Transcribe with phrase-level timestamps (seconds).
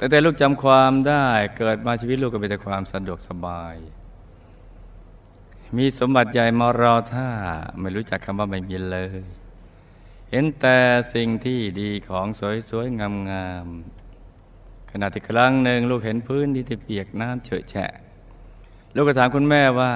[0.00, 1.26] แต่แต่ลูกจำความได้
[1.56, 3.74] เกิดมาชีวิตลูกก็เป็นแต่ความสะดวกสบาย
[5.76, 7.28] มีสมบัติใหญ่มารอท่า
[7.80, 9.06] ไม่รู้จักคำว่าไม่มีเลย
[10.30, 10.78] เห็นแต่
[11.14, 12.26] สิ่งที่ดีของ
[12.70, 17.92] สวยๆงามๆขณะที่ครั้งหนึ่งลูกเห็นพื้นที่ทเปียกน้ำเฉอะแฉะ
[18.94, 19.92] ลูกก็ถามคุณแม่ว่า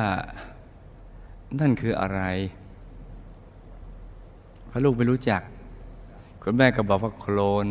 [1.61, 2.21] นั่นคืออะไร
[4.69, 5.43] เพราะลูกไม่รู้จัก
[6.43, 7.69] คุณแม่ก็บอกว่าโคลน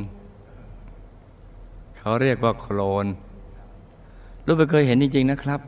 [2.06, 3.06] เขาเรียกว่าโคลน
[4.46, 5.60] ลูกไม่เคยเห็นจริง ๆ นะครับ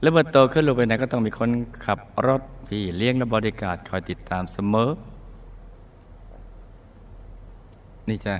[0.00, 1.50] แล้วเมื่อโตขึ้นลูกไปไหนก็ต้องมีคน
[1.84, 4.90] ขับรถพี่เลี้ยงและบริการคอยติดตามเสมอ
[8.08, 8.34] นี่จ้ะ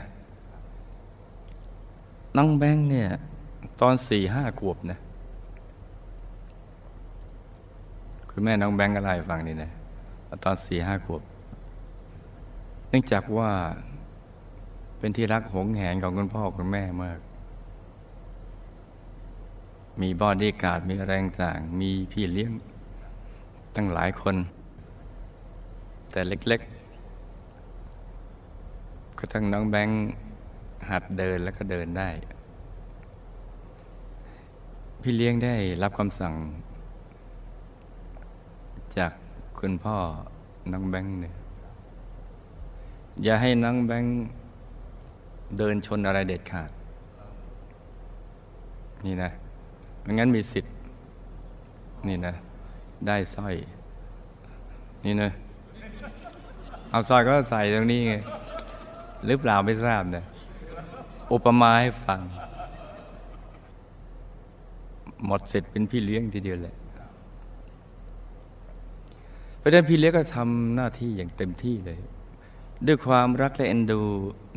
[2.36, 3.09] น้องแบงค์เนี่ย
[3.80, 4.98] ตอนสี่ห้าขวบนะ
[8.30, 9.70] คุณแม่น้องแบงค์ก็ไล่ฟังนี่นะ
[10.45, 11.22] ตอนสี่ห้าขวบ
[12.88, 13.50] เนื่องจากว่า
[15.00, 17.18] เป็นที่รักหงแหนของคุณพ่อคุณแม่มาก
[20.01, 22.52] มีบอดี้การ์ดมีแรงต่าง มีพี่เลี้ยง
[23.76, 24.37] ตั้งหลายคน
[26.10, 29.96] แต่เล็กๆก็ทั้งน้องแบงค์
[30.88, 32.09] หัดเดินแล้วก็เดินได้
[35.02, 36.34] พี่เลี้ยงได้รับคำสั่ง
[38.96, 39.12] จาก
[39.60, 39.96] คุณพ่อ
[40.73, 41.34] น้องแบงค์เนี่ย
[43.23, 44.12] อย่าให้น้องแบงค์
[45.59, 46.70] เดินชนอะไรเด็ดขาด
[49.06, 49.30] นี่นะ
[50.02, 50.74] ไม่งั้นมีสิทธิ์
[52.09, 52.34] นี่นะ
[53.06, 53.54] ได้สร้อย
[55.04, 55.30] นี่นะ
[56.90, 58.15] เอาสร้อยก็ใส่ตรงนี้ไง
[59.26, 60.24] หรือเปล่าไม่ทราบนะ
[61.32, 62.21] อุปมาให้ฟัง
[65.26, 66.76] หมดเสร็จเป็นพี่เลี้ยงทีเดียวแหละ
[69.59, 71.98] เพราะฉะนั้นพี่เลี้ยงก็ทำหน้าที่อย่างเต็มที่เลย
[72.86, 74.00] ด้วยความรักและเอ็นดู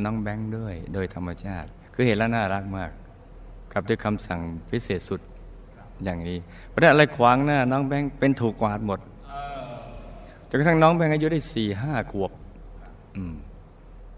[0.04, 2.92] น้องแบงค์ด้วย โดยธรรมชาติ คือเห็นแล้วน่ารักมาก
[3.74, 5.22] กับด้วยคำสั่งพิเศษสุด
[6.04, 6.38] อย่างนี้
[6.70, 9.00] เพราะอะไรขวางหน้าน้องแบงค์เป็นถูกกวาดหมด
[10.50, 12.32] จนกระทั่งน้องแบงค์อายุได้สี่ห้าขวบ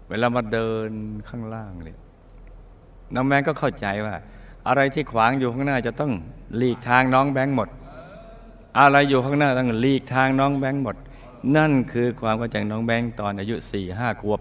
[0.08, 0.90] เวลามาเดิน
[1.28, 1.98] ข้างล่างเนี่ย
[3.14, 4.14] น้องแบงค์ก็เข้าใจว่า
[4.68, 6.12] อะไรที่ขวางอยู่ข้างหน้าจะต้อง
[6.56, 7.68] หลีกทางน้องแบงค์หมด
[8.78, 10.96] อะไรอยู่ข้างหน้าต้องหลีกทางน้องแบงค์หมด
[11.54, 14.40] นั่นคือความเข้าใจน้องแบงค์ตอนอายุสี่ห้าขวบ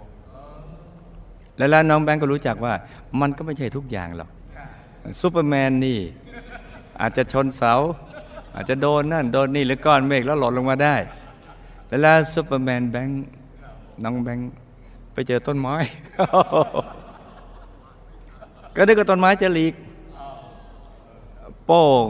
[1.57, 2.73] และแล้วน้องแบงค์ก็รู้จักว่า
[3.19, 4.29] มันก็ไม่ใช่ทุกอย่างหรอก
[5.19, 5.99] ซูเปอร์แมนนี่
[7.01, 7.73] อาจจะชนเสา
[8.55, 10.95] อาจจะโดนนั่นโดนนี่หรือก้อนเมฆแล้วหล่นลงมาได้
[11.87, 13.15] แล้วแล้วซูเปอร์แมนแบงค์
[14.03, 14.49] น้องแบงค์
[15.13, 15.75] ไปเจอต้นไม้
[18.75, 19.73] ก็นึกว่าต้นไม้จะหลีก
[21.65, 22.07] โป้ง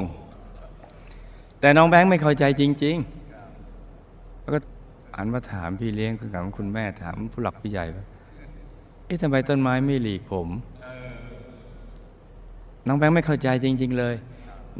[1.59, 2.95] แต่น้องแบงค์ไม่เข้าใจจริง
[3.69, 4.59] ๆ แล้วก็
[5.17, 8.05] อันมาถามพี่เลี้ยงคุณกับคุณแม่ถามผู้หลักผู้ใหญ่ว่า
[9.05, 10.47] เอ๊ะทำไมต้นไม้ไม่หลีกผม
[12.87, 14.15] น้องแบงค์ไม่เข้าใจจริง ๆ เลย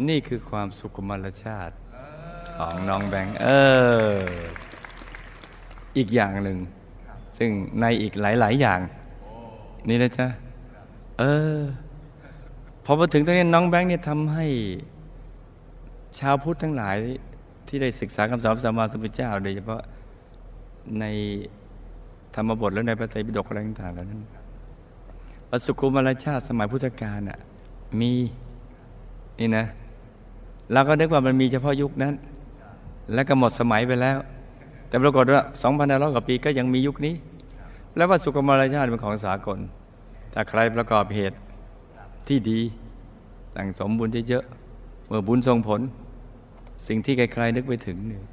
[0.08, 1.76] นี่คือความสุขมรชาติ
[2.58, 3.48] ของน้องแบงค์เอ
[4.16, 4.20] อ
[5.98, 6.58] อีกอย่างหนึ่ง
[7.38, 7.50] ซึ่ง
[7.82, 8.80] ในอีกหลาย ๆ อย่าง
[9.90, 10.28] นี่นะจ๊ะ
[11.20, 11.24] เอ
[11.58, 11.60] อ
[12.86, 14.46] พอมาถึงตรงนี้น้องแบงค์เนี่ยทำให้
[16.20, 16.96] ชาวพุทธทั้งหลาย
[17.68, 19.82] ที่ได้ศึกษาคำสอนพระสัมมาสัมพุทธเจ้า โดยเฉพาะ
[21.00, 21.06] ใน
[22.36, 24.22] ธรรมบทและในพระไตรปิฎกอะไรต่างๆเหล่านั้น
[25.50, 27.40] ปสุคุมารชาติสมัยพุทธกาลอะ
[28.00, 28.12] มี
[29.40, 29.66] นี่นะ
[30.72, 32.14] เราก็นึกว่ามันมีเฉพาะยุคนั้น
[33.14, 34.18] แล้วก็หมดสมัยไปแล้ว
[34.88, 37.16] แต่ปรากฏว่า2 5 0 0กว่าปีก็ยังมียุคนี้
[37.96, 39.60] แล้วว่าสุขมารชาติเป็นของสากล
[40.34, 41.38] ถ้าใครประกอบเหตุ
[42.28, 42.60] ที่ดี
[43.56, 45.82] ตั้งสมบุญเยอะๆเมื่อบุญทรงผล
[46.88, 48.24] สิ่งที่ใครๆนึกไปถึงเนี่ย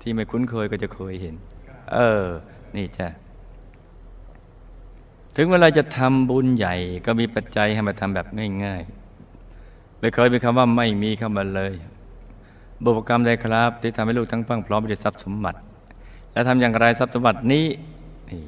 [0.00, 1.34] ที่ไม่คุ้นเคยก็จะเคยเห็น
[1.92, 2.24] เออ
[2.76, 3.08] นี่จ้ะ
[5.36, 6.74] ถึงเวลาจะทำบุญใหญ่
[7.06, 8.26] ก็มีปัจจัยให้มาทำแบบ
[8.64, 11.72] ง่ายๆไม่เคยมีคำว่าไม่มีเข้ามาเลย
[12.84, 15.58] บุพกรรมใดครับ ที่ทำให้ลูกทั้งพังพร้อมไปด้วยทรัพย์สมบัติ
[16.32, 17.66] และทำอย่างไรทรัพย์สมบัตินี้
[18.30, 18.42] นี่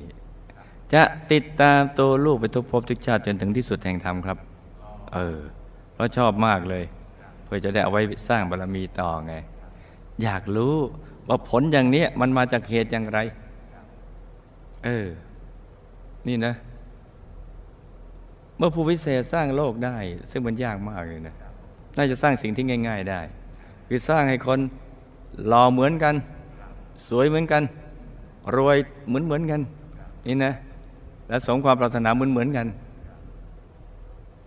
[0.95, 1.03] จะ
[1.33, 4.39] ติดตามตัวลูกไปทุกภพทุกชาติจนถึงที่สุดแห่งธรรมครับ
[5.15, 5.39] เออ
[5.93, 6.85] เพราะชอบมากเลย
[7.45, 9.35] เพื่อจะได้เอาไว้สร้างบารรมีต่อไง
[10.23, 10.77] อยากรู้
[11.29, 13.19] ว่าผลอย่างนี้มันมาจากเหตุอย่างไร
[14.85, 15.07] เออ
[16.29, 16.55] นี่นะ
[18.59, 19.97] เมื่อผู้วิเศษสร้างโลกได้
[20.31, 21.35] ซึ่งมันยากมากเลยนะ
[21.97, 23.21] น่าจะสร้างสิ่งที่ง่าย ๆได้
[23.89, 24.61] คือสร้างให้คน
[25.49, 26.15] หล่อเหมือนกัน
[27.09, 27.63] สวยเหมือนกัน
[28.57, 28.77] รวย
[29.09, 29.61] เหมือนเหมือนกัน
[30.27, 30.53] นี่นะ
[31.29, 32.67] และสมความปรารถนาเหมือนเหมือนกัน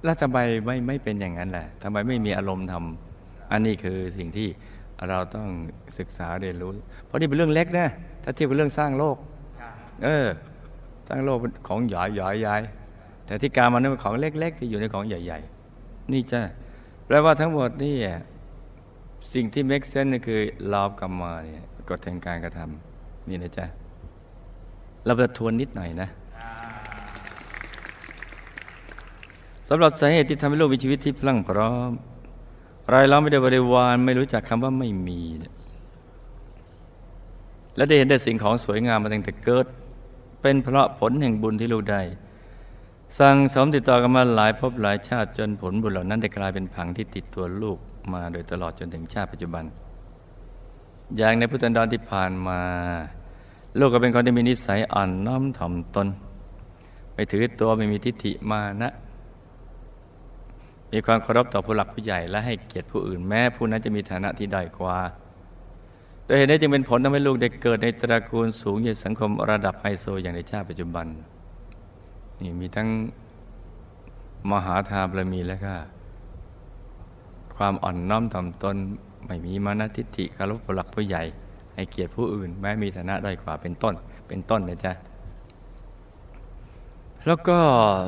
[0.03, 4.47] แล้วทำไมไม่ไม่เป็นอย่างนั้นแหละทำไมไม่มีอารมณ์ทำอันนี้คือสิ่งที่
[5.09, 5.47] เราต้อง
[5.97, 6.71] ศึกษาเรียนรู้
[7.05, 7.87] เพราะนี่เป็นเรื่องเล็กนะ
[8.23, 9.17] ถ้าเทียบกับเรื่องสร้างโลก
[10.03, 10.27] เออ
[11.07, 11.37] สร้างโลก
[11.67, 12.61] ของหยอยหยอยยาย
[13.25, 15.39] แต่ที่การมันเป็นของเล็ก ๆ ที่อยู่ในของใหญ่
[15.75, 16.41] ๆ นี่จ้ะ
[17.05, 17.95] แปลว่าทั้งหมดนี่
[19.33, 20.39] สิ่งที่ make sense นี่คือ
[20.73, 23.65] ลอบกรรมมาเนี่ยกฎแห่งการกระทำนี่นะจ๊ะ
[25.05, 26.09] เราจะทวนนิดหน่อยนะ
[29.69, 31.91] สำหรับสาเหตุที่ทำให้ลูกมีชีวิตที่พลั่งพร้อม
[32.93, 35.21] รายล้อมไม่ได้บริวารไม่รู้จักคำว่าไม่มี
[37.75, 39.65] และได้เห็นแต่สิ่งของสวยงามมาตั้งแต่เกิด
[40.41, 42.01] เป็นเพราะผลแห่งบุญที่ลูกได้
[43.19, 47.77] สั่งสมติดต่อกันมาหลายภพหลายชาติจนผลบุญเหล่านั้นได้กลายเป็นผังที่ติดตัวลูก
[48.13, 49.63] มาโดยตลอดจนถึงชาติปัจจุบัน
[51.17, 52.59] อย่างในพุทธันดรที่ผ่านมา
[53.79, 56.07] ลูกก็เป็นคนที่มีนิสัยอ่อนน้อมถ่อมตน
[57.13, 58.91] ไม่ถือตัวไม่มีทิฏฐิมานะ
[60.91, 64.97] มีความเคารพต่อผู้หลักผู้ใหญ่และให้เกียรติผู้อื่นแม้ผู้นั้นจะมีฐานะที่ด้อยกว่า
[66.25, 71.07] โดยเหตุนี้จึงเป็นผลทำให้ลูกได้เกิดในตระกูลสูงในสังคมระดับไฮโซอย่างในชาติปัจจุบัน
[72.41, 72.87] นี่มีทั้ง
[74.51, 75.73] มหาทาบารมีแล้วก็
[77.55, 78.75] ความอ่อนน้อมถ่อมตน
[79.25, 81.23] ไม่มีมานะทิฏฐิคารพผู้หลักผู้ใหญ่
[81.73, 83.93] ให้เกียรติผู้อื่น แม้มีฐานะด้อยกว่าเป็นต้น
[84.27, 84.93] เป็นต้นนะจ๊ะ
[87.25, 87.59] แล้วก็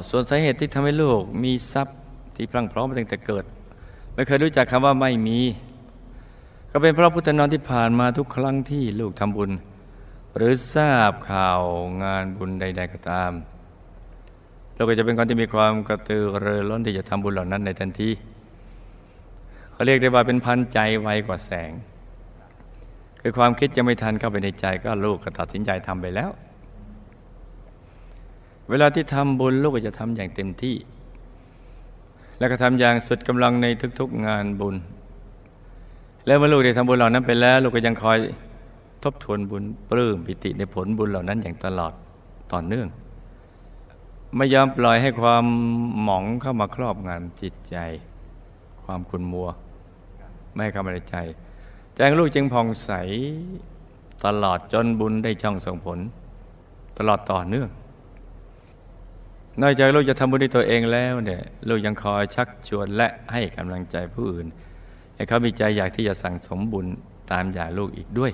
[0.10, 1.98] ส่วนสาเหตุที่ทำให้ลูกมีทรัพย์
[2.36, 3.45] ที่พลั่งพร้อมมาตั้งแต่เกิด
[4.13, 5.39] ไม่เคยรู้จักคำว่าไม่มี
[6.72, 9.51] ก็เป็นเพราะพุทธนอนที่ผ่านมาทุกครั้งที่ลูกทำบุญ
[10.36, 11.62] หรือทราบข่าว
[12.04, 13.31] งานบุญใด ๆ ก็ตาม
[14.75, 18.10] เราก็จะเป็นคนที่มีความกระตือรือร้นที่จะทำบุญเหล่านั้นในทันที
[19.74, 21.72] เขาเรียกได้ว่าเป็นพันใจไวกว่าแสง
[23.22, 26.31] คือความคิดจะไม่ทันเข้าไปในใจก็ลูกก็ตัดสินใจทำไปแล้ว
[28.69, 30.75] เวลาที่ทำบุญลูกก็จะทำอย่างเต็มที่
[32.41, 33.67] แล้วก็ทำอย่างสุดกำลังใน
[33.99, 34.75] ทุกๆงานบุญ
[36.25, 38.17] แล้วเมื่อลูกได้ทำบุญเหล่านั้นไปแล้ว ลูกก็ยังคอย
[39.03, 41.93] ทบทวนบุญปลื้มปิติในผลบุญเหล่านั้นอย่างตลอด
[42.51, 42.88] ต่อเนื่อง
[44.35, 45.45] ไม่ยอมปล่อยให้ความ
[46.03, 47.77] หมองเข้ามาครอบงานจิตใจ
[48.83, 49.47] ความขุนมัว
[50.53, 51.15] ไม่ให้เข้ามาในใจ
[51.95, 52.91] ใจของลูกจึงผ่องใส
[54.25, 55.99] ตลอดจนบุญได้ช่องส่งผล
[56.97, 57.69] ตลอดต่อเนื่อง
[59.59, 64.48] นอกจากลูกจะทำบุญด้วยตัวเองแล้วเนี่ยลูกยังคอยชักชวนและให้กำลังใจผู้อื่น
[65.15, 66.86] ให้เขามีใจอยากที่จะสั่งสมบุญ
[67.31, 68.31] ตามอย่างลูกอีกด้วย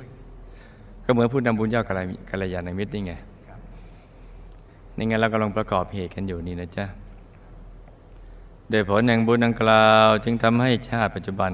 [1.06, 1.84] ก็เหมือนผู้นำบุญเจ้า
[2.30, 3.14] กัลยาณมิตรนี่ไง
[4.98, 6.86] นี่ไงเรากำลังประกอบเหตุกันอยู่นี่นะจ๊ะ
[8.70, 11.52] โดยผลแห่งบุญดังกล่าว จึงทำให้ชาติปัจจุบัน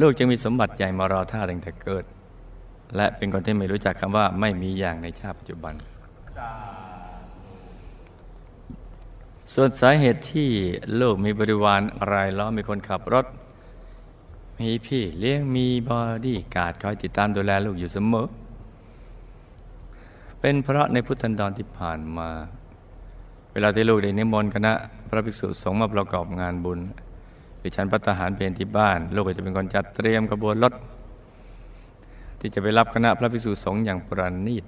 [0.00, 2.04] ลูกจึงมีสมบัติใหญ่มารอท่าตั้งแต่เกิด
[2.96, 5.74] และเป็นคนที่ไม่รู้จักคำว่าไม่มีอย่างในชาติปัจจุบัน
[9.54, 10.50] ส่วนสาเหตุที่
[11.00, 13.26] ลูกมีบริวารรายล้อมมีคนขับรถ
[14.60, 18.26] มีพี่เลี้ยงมีบอดี้การ์ดคอยติดตามดูแลลูกอยู่เสมอ
[20.40, 22.28] เป็นเพราะในพุทธันดรที่ผ่านมา
[23.52, 24.72] เวลาที่ลูกได้นิมนต์คณะ
[25.08, 26.78] พระภิกษุสงฆ์มาประกอบงานบุญ
[27.58, 30.74] หรือฉันพัฒหารเพลนที่บ้าน ลูกก็จะเป็นคนจัดเตรียมกระบวนรถ
[32.40, 34.64] ที่จะไปรับคณะพระภิกษุสงฆ์อย่างประณีต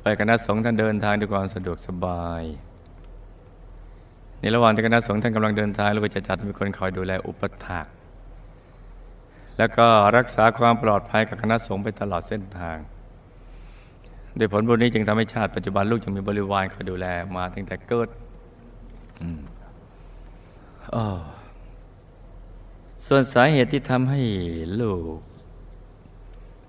[0.00, 2.44] ไปคณะสงฆ์ท่านเดินทางด้วยความสะดวกสบาย
[4.40, 7.86] ในระหว่างที่คณะสงฆ์ท่านกำลังเดินทางเราก็จะจัดมีคนคอยดูแลอุปถาก
[9.58, 12.76] แล้วก็รักษาความปลอดภัยกับคณะสงฆ์ไปตลอดเส้นทาง
[14.36, 17.06] โดยผลบุญนี้จึงทำให้ชาติปัจจุบันลูกจึงมีบริวารคอยดูแล
[17.36, 18.08] มาตั้งแต่เกิด
[23.06, 24.20] ส่วนสาเหตุที่ทำให้
[24.80, 25.18] ลูก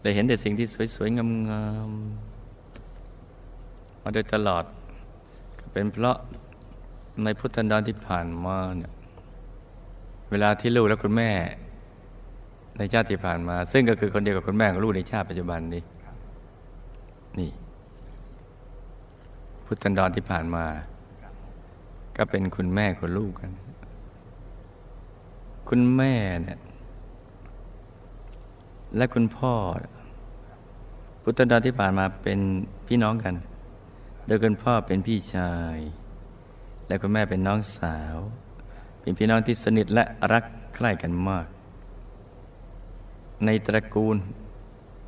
[0.01, 1.25] ได้เห็นแต่สิ่งที่สวยๆงา
[1.87, 4.63] มๆมาโดยตลอด
[5.71, 6.17] เป็นเพราะ
[7.25, 8.91] ในพุทธันดรที่ผ่านมาเนี่ย
[10.31, 11.31] เวลาที่ลูกและคุณแม่
[12.77, 15.83] ในชาติที่ผ่านมา ซึ่งก็คือคนเดียวกับคุณแม่ของลูกในชาติปัจจุบันนี้
[17.39, 17.51] นี่
[19.65, 20.65] พุทธันดรที่ผ่านมา
[22.17, 23.51] ก็เป็นคุณแม่คนลูกกัน
[25.69, 26.13] คุณแม่
[26.43, 26.59] เนี่ย
[28.97, 29.53] และคุณพ่อ
[31.23, 32.39] พุทธันดรที่ผ่านมาเป็น
[32.87, 33.33] พี่น้องกัน
[34.25, 35.77] โดยคุณพ่อเป็นพี่ชาย
[36.91, 38.17] และคุณแม่เป็นน้องสาว
[39.01, 40.43] เป็นพี่น้องที่สนิทและรัก
[40.75, 41.47] ใคร่กันมาก
[43.45, 44.17] ในตระกูล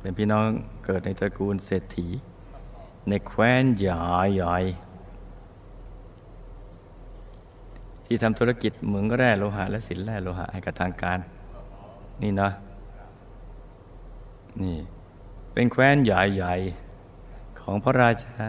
[0.00, 0.46] เป็นพี่น้อง
[0.84, 2.06] เกิดในตระกูลเศรษฐี
[3.08, 11.18] ในแคว้นใหญ่ๆที่ทำธุรกิจเหมืองแร่โลหะและสินแร่โลหะให้กับทางการ
[12.22, 12.50] นี่นะ
[14.62, 14.78] นี่
[15.52, 18.46] เป็นแคว้นใหญ่ๆของพระราชา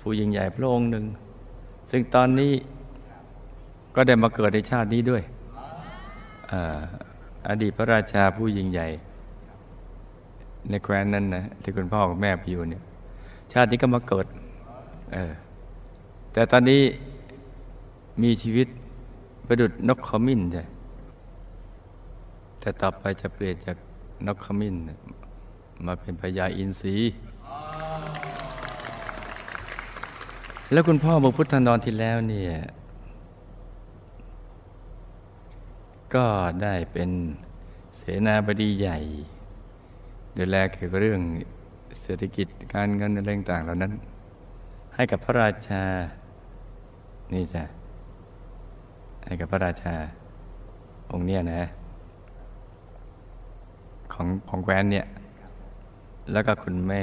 [0.00, 1.06] ผู้ยิ่งใหญ่พระองค์หนึ่ง
[1.90, 2.52] ซึ่งตอนนี้
[3.94, 5.22] ก็ได้มาเกิดในชาตินี้ด้วย
[7.48, 8.86] อดีตพระราชาผู้ยิ่งใหญ่
[10.68, 12.82] ในแคว้นนั้นนะที่คุณพ่อกับแม่ไปอยู่เนี่ย
[13.52, 14.26] ชาตินี้ก็มาเกิด
[15.12, 15.32] เออ
[16.32, 16.82] แต่ตอนนี้
[18.22, 18.68] มีชีวิต
[19.46, 20.64] ประดุดนกขมิ้นใช่
[22.60, 23.76] แต่ต่อไปจะเปลี่ยนจาก
[24.26, 24.74] นกขมิ้น
[25.86, 26.94] มาเป็นพญาอินทรี
[30.72, 32.52] แล้วคุณพ่อบอกพุทธนดรที่แล้วเนี่ย
[36.14, 36.26] ก็
[36.62, 37.10] ได้เป็น
[37.96, 38.98] เสนาบดีใหญ่
[40.36, 41.20] ดูแลเกี่ยวกับเรื่อง
[42.02, 43.92] เศรษฐกิจการเงินอะไรต่างเหล่านั้น
[44.94, 45.82] ให้กับพระราชา
[47.32, 47.64] นี่จ้ะ
[49.24, 49.94] ให้กับพระราชา
[51.12, 51.62] องค์เนี้ยนะ
[54.12, 55.06] ของของแคว้นเนี่ย
[56.32, 57.02] แล้วก็คุณแม่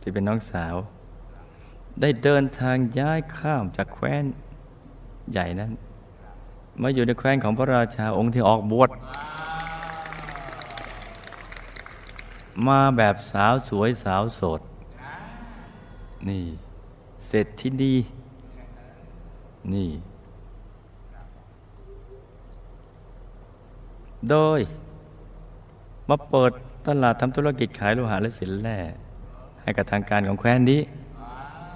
[0.00, 0.74] ที่เป็นน้องสาว
[2.00, 4.24] ได้เดินทางย้ายข้ามจากแคว้น
[5.32, 5.72] ใหญ่นั้น
[6.82, 8.90] มาอยู่ในแคว้นของพระราชาองค์ที่ออกบวช
[12.66, 14.60] มาแบบสาวสวยสาวโสด
[16.28, 16.44] นี่
[17.26, 17.94] เสร็จที่ดี
[19.74, 19.90] นี่
[24.30, 24.60] โดย
[26.08, 26.52] มาเปิด
[26.86, 28.78] ตลาดทำธุรกิจขายโลหะและสินแร่
[29.62, 30.80] ให้กับทางการของแคว้นนี้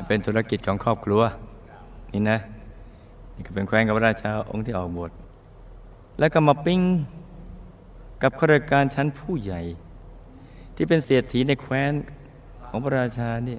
[0.07, 1.23] เป็นธุรกิจของครอบครัว
[2.13, 2.39] นี่นะ
[3.35, 5.11] นี่ก็เป็นแคว้นกับพระราชาองค์ที่ออกบวช
[6.19, 6.81] แล้วก็มาปิ้ง
[8.23, 9.61] กับข้าราชการชั้นผู้ใหญ่
[10.75, 11.93] ที่เป็นเศรษฐีในแคว้น
[12.67, 13.59] ของพระราชานี่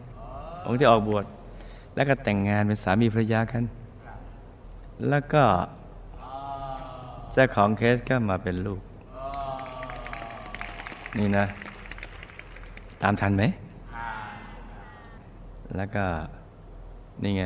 [0.68, 1.26] องค์ที่ออกบวช
[1.96, 3.64] แล้วก็แต่งงานเป็นสามีภรรยากัน
[5.10, 5.44] แล้วก็
[7.34, 8.82] เจ้าของเคสก็มาเป็นลูก
[11.18, 11.46] นี่นะ
[13.02, 13.44] ตามทันไหม
[15.78, 16.04] แล้วก็
[17.24, 17.44] นี่ไง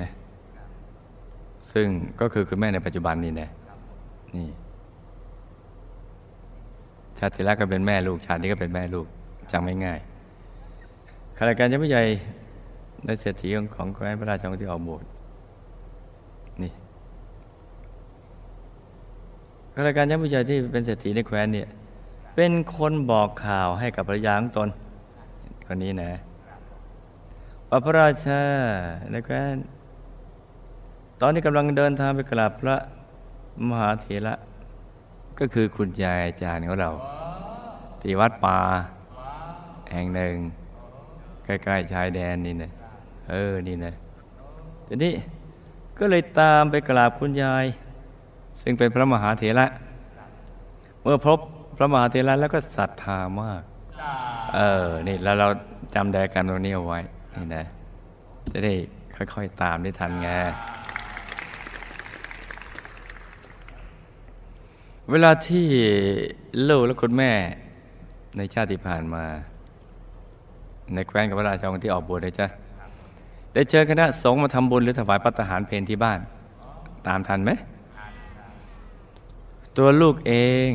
[1.71, 1.87] ซึ่ง
[2.19, 3.49] ก็คือคุณแม่ในปัจจุบันนี่นะ
[4.35, 4.47] นี่
[7.17, 9.07] ชาติที่แล้วก็เป็นแม่ลูก ชาตินี้ก็เป็นแม่ลูก
[9.51, 9.99] จำไม่ง่าย
[11.37, 12.03] ข้าราชการชั้นผู้ใหญ่
[13.05, 15.03] ในเศรษฐีของของแคว้นพระราชาที่ออกบวช
[16.63, 16.71] นี่
[19.73, 21.67] ข้าราชการชั้นผู้ใหญ่ที่เป็นเศรษฐีในแคว้นเนี่ย
[22.35, 24.69] เป็นคนบอกข่าวให้กับภรรยาของตน
[25.67, 26.11] คนนี้นะ
[27.85, 28.41] พระราชา
[29.11, 29.57] ในแคว้น
[31.21, 32.75] ตอนนี้กำลังเดินทางไปกราบพระ
[33.67, 34.33] มหาเถระ
[35.39, 36.89] ก็คือคุณยายอาจารย์ของเรา
[38.01, 38.59] ที่วัดป่า
[39.91, 40.35] แห่งหนึ่ง
[41.45, 42.71] ใกล้ๆชายแดนนี่นะ
[43.29, 43.93] เออ นี่นะ
[44.87, 45.13] ทีนี้
[45.99, 47.65] ก็เลยตามไปกราบคุณยาย
[48.61, 49.65] ซึ่งเป็นพระมหาเถระ
[51.01, 51.39] เมื่อพบ
[51.77, 53.61] พระมหาเถระแล้วก็ศรัทธามาก
[54.55, 55.47] เออ นี่แล้วเรา
[55.95, 56.99] จำไดกรรตรงนี้เอาไว้
[57.35, 57.65] นี่นะ
[58.51, 58.73] จะได้
[59.15, 60.27] ค่อย ๆ ตามได้ทันไง
[65.11, 65.65] เวลาที่
[66.69, 67.31] ลูกและคุณแม่
[68.37, 69.23] ในชาติที่ผ่านมา
[70.93, 72.47] ในแคว้นกับพระราชาองค์ที่ออกบวชเลยจ้ะ
[73.53, 76.19] ได้เชิญคณะสงฆ์มาทำบุญหรือถวายพัตตาหารเพนที่บ้าน
[77.07, 77.51] ตามทันไหม
[79.77, 80.33] ตัวลูกเอ
[80.67, 80.69] ง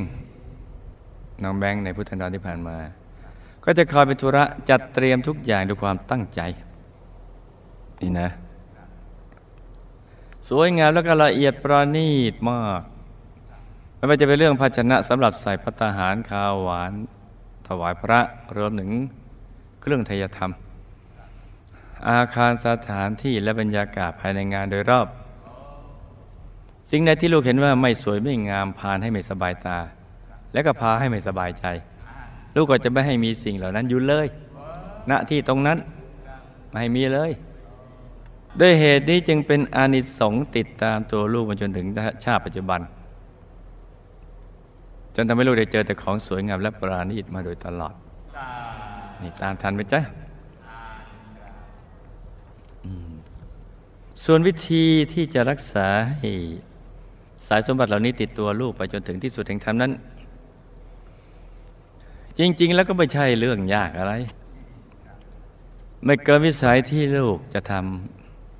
[1.43, 2.77] น้องแบงค์ในพุทธนดรที่ผ่านมา
[3.71, 6.41] ก็จะคอยเป็นธุระจัดเตรียมทุกอย่างด้วยความตั้งใจ
[8.01, 8.31] นี่นะ
[10.49, 12.83] สวยงามแล้วก็ละเอียดประณีตมาก
[13.97, 16.93] ไม่ว่าจะเป็นเรื่องภาชนะสำหรับใส่พัตตาหารข้าวหวาน
[17.69, 18.21] ถวายพระ
[18.57, 18.91] รวมถึง
[19.81, 20.51] เครื่องทยธรรม
[22.09, 25.07] อาคารสถานที่และบรรยากาศภายในงานโดยรอบ
[26.91, 29.79] สิ่งใดที่ลูกเห็นว่าไม่สวยไม่งามพานให้ไม่สบายตา
[30.53, 31.67] และก็พาให้ไม่สบายใจ
[32.59, 34.27] ลูกก็จะไม่ให้มีสิ่งเหล่านั้นอยู่เลย
[35.11, 35.79] ณที่ตรงนั้น
[36.69, 37.31] ไม่ให้มีเลย
[38.61, 41.87] ด้วยเหตุนี้จึงเป็นอานิสงส์ติดตามตัวลูกมาจนถึง
[42.25, 42.81] ชาติปัจจุบัน
[45.15, 47.95] จนทำให้ลูกได้เจอแต่ของสวยงามและปราณีตมาโดยตลอด
[49.23, 50.01] นี่ตามทันไหมจ๊ะ
[54.25, 55.87] ส่วนวิธีที่จะรักษา
[56.19, 56.31] ให้
[57.47, 59.93] สายสมบัติเหล่านี้ติดตัวลูกไปจนถึงที่สุดแห่งธรรมนั้น
[62.39, 64.15] จริง ๆ แล้วก็ไม่ใช่เรื่องยากอะไร
[66.05, 67.73] ไม่เกินวิสัยที่ลูกจะท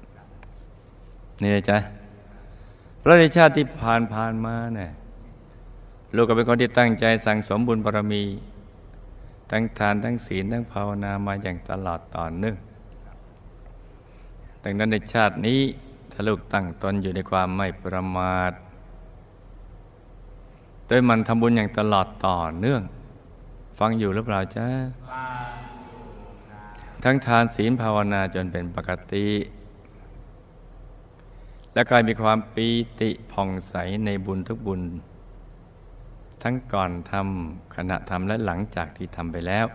[0.09, 1.79] ำนี่นะจ๊ะ
[3.03, 4.91] พระในชาติที่ผ่านผ่านมาเนี่ย
[6.15, 8.23] ลูกก็เป็นคนที่ตั้งใจสั่งสมบุญบารมี
[9.51, 12.57] ทั้งทานทั้งศีลทั้งภาวนามาอย่างตลอดต่อเนื่อง
[14.65, 15.61] ดังนั้นในชาตินี้
[16.13, 18.53] ถ้าลูกตั้งตนอยู่ในความไม่ประมาท
[20.87, 22.83] โดยมันทำบุญอย่างตลอดต่อเนื่อง
[23.79, 24.67] ฟังอยู่หรือเปล่าจ๊ะ
[27.05, 29.27] ทั้งทานศีลภาวนาจนเป็นปกติ
[31.75, 32.69] และกายมีความปี
[33.01, 34.83] ติผ่องใสในบุญทุกบุญ
[36.43, 39.67] ทั้งก่อนทำขณะทำและหลังจากที่ทำไปแล้ว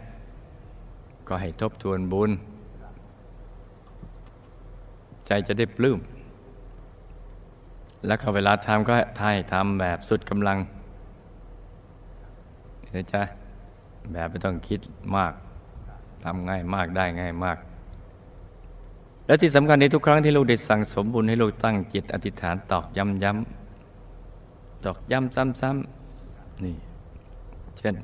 [1.28, 2.32] ก็ให้ทบทวนบุญ
[5.28, 6.00] ใจจะได้ปลื้ม
[8.06, 10.58] แล้วก็เวลาทำก็ให้ทำแบบสุดกำลัง
[12.96, 13.24] นะจ๊ะ
[14.12, 14.80] แบบไม่ต้องคิด
[15.16, 15.34] มาก
[16.24, 17.58] ทำง่ายมากได้ง่ายมาก
[19.28, 26.76] และที่สำคัญในทุกครั้งที่ลูกได้สั่งสมบุญให้ลูกตั้งจิตอธิษฐานตอกย้ำย้ำตอกย้ำซ้ำๆนี่
[27.78, 27.96] เช่น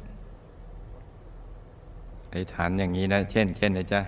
[2.32, 4.02] อธิษฐานอย่างนี้นะ เช่น เช่นนะจ๊ะ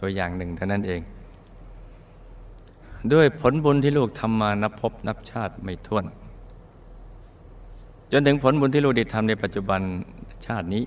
[0.00, 1.00] ตัวอย่างหนึ่งเท่านั้นเอง
[3.12, 6.04] ด้วยผลบุญที่ลูกทำมานับพบนับชาติไม่ถ้วน
[8.12, 9.80] จนถึงผลบุญที่ลูกได้ทำในปัจจุบัน
[10.44, 10.84] ชาตินี้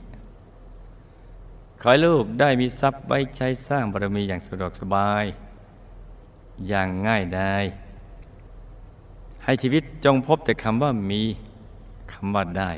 [1.82, 5.24] ขอให้ลูกได้มีทรัพย์ไว้ใช้สร้างบารมีอย่างสะดวกสบาย
[6.68, 7.56] อย่างง่ายได้
[9.44, 11.22] ให้ชีวิตจงพบแต่คำว่ามี
[12.13, 12.72] คำว่าได้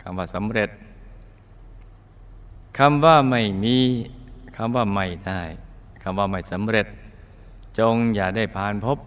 [0.00, 0.70] คำว่าสำเร็จ
[2.78, 3.78] คำว่าไม่มี
[4.56, 5.42] คำว่าไม่ได้
[6.02, 6.86] คำว่าไม่สำเร็จ
[7.78, 8.98] จงอย่าได้ผ่านพบ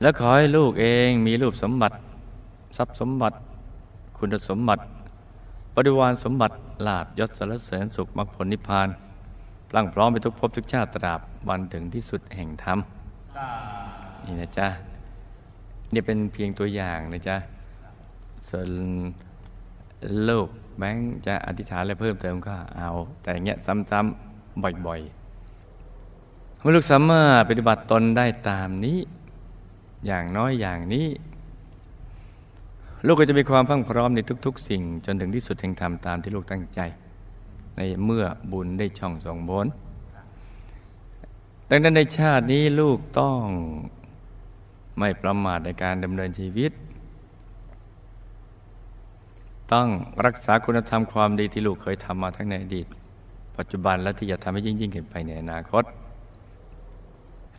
[0.00, 1.96] และขอให้ลูกเองมีรูปสมบัติ
[2.76, 3.36] ทรัพย์สมบัติ
[4.24, 4.82] คุณสมบัติ
[5.76, 8.88] บริวารสมบัติลาบยศสารเสริญสุขมรรคผลนิพพาน
[9.68, 12.78] พลั่งพร้อมไปทุกภพทุกชาติตราบวันถึงที่สุดแห่งธรรม
[14.24, 14.68] นี่นะจ๊ะ
[15.92, 17.36] นี่เป็นเพียงตัวอย่างนะจ๊ะ
[18.48, 18.68] ส่วน
[20.28, 20.48] ลูก
[20.78, 22.90] แบงค์จะอธิษฐานอะไรเพิ่มเติมก็เอา
[23.22, 28.98] แต่อย่างเงี้ยซ้ำๆบ่อยๆเมื่อลูกสามารถปฏิบัติตนได้ตามนี้
[30.06, 31.06] อย่างน้อยอย่างนี้
[33.06, 36.80] ลูกก็จะมีความพังพร้อมในทุก ๆ สิ่ง จนถึงที่สุดแห่งธรรมตามที่ลูกตั้งใจ
[37.76, 39.66] ในเมื่อบุญได้ช่องส่งบน
[41.70, 43.42] ดังนั้นในชาตินี้ลูกต้อง
[44.98, 46.72] ไม่ประมาทในการดำเนินชีวิต
[49.72, 49.88] ต้อง
[50.26, 52.86] รักษาคุณธรรมความดีที่ลูกเคยทำมาทั้งในอดีต
[53.56, 55.84] ปัจจุบันและที่จะทำให้ยิ่งยิ่งขึ้นไปในอนาคต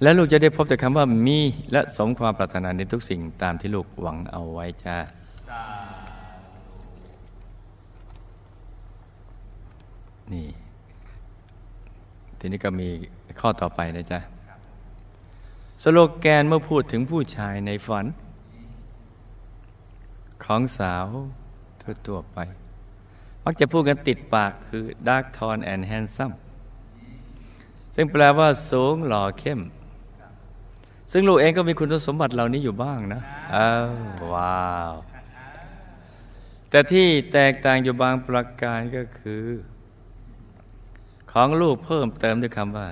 [0.02, 1.40] และลูกจะได้พบแต่คำว่ามี
[1.72, 4.98] และสมความปรารถนาในทุกสิ่งตามที่ลูกหวังเอาไว้จ้า
[10.34, 10.48] นี่
[12.40, 12.90] ทีนี้ก็มี
[13.40, 14.20] ข้อต่อไปนะจ๊ะ
[15.84, 18.06] สโลแกนเมื่อพูดถึงผู้ชายในฝัน
[20.44, 21.06] ของสาว
[22.08, 22.38] ทั่วๆไป
[23.46, 26.36] มักจะพูดกันติดปากคือ dark t o n and handsome
[27.96, 29.60] ซึ่งแปลว่าสูงหล่อเข้ม
[31.12, 33.22] ซึ่งลูกเองก็มีคุณสมบัติเหล่านี้อยู่บ้างนะ
[33.56, 33.92] อ้าว
[34.34, 34.94] ว้าว
[36.74, 39.46] แต่ที่แตกต่างอยู่บางประการก็คือ
[41.32, 42.88] ของลูกเพิ่มเติมด้วยคำว่า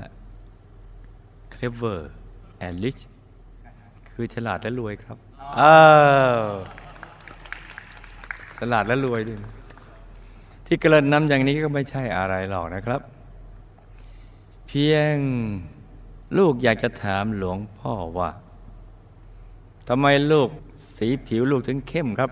[1.53, 1.99] clever
[2.65, 3.01] and rich
[4.11, 5.17] คือฉลาดและรวยครับ
[5.59, 5.79] อ้า
[6.41, 6.43] ว
[8.59, 9.39] ตลาดและรวยด้วย
[10.65, 13.01] ที่กระนำอย่างนี้ก็ไม่ใช่อะไรหรอกนะครับ
[14.67, 15.15] เพียง
[16.37, 18.29] ลูกอยากจะถามหลวงพ่อว่า
[19.87, 20.49] ทำไมลูก
[20.97, 22.31] สีผิวลูกถึงเข้มครับ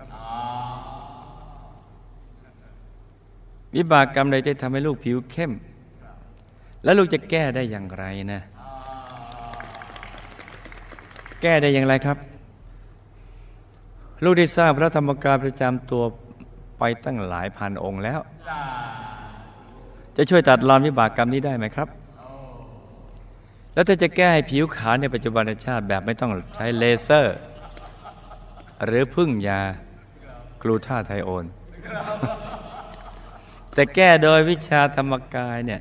[3.76, 5.52] วิบากกรรมใดที่ทำให้ลูกผิวเข้ม
[6.84, 8.40] แล้วลูกจะแก้ได้อย่างไรนะ
[11.42, 12.18] แก้ได้อย่างไรครับ
[14.24, 16.02] ลูกได้สร้างพระธรรมกายประจำตัว
[16.78, 18.20] ไปตั้งหลายพันองค์แล้ว
[20.16, 21.88] จะช่วยตัดรอนวิบากกรรมนี้ได้ไหมครับ
[23.74, 27.36] แล้วถ้าจะแก้ให้ผิวขาวในปัจจุบันชาติแบบไม่ต้องใช้เลเซอร์
[28.84, 29.62] หรือพึ่งยา
[30.62, 31.44] กลูท่าไทโอน
[33.74, 35.80] แต่แก้โดยวิชาธรรมกายเนี่ย